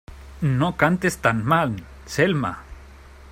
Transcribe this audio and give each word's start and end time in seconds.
¡No 0.59 0.77
cantes 0.77 1.19
tan 1.19 1.45
mal, 1.45 1.75
Selma! 2.07 2.63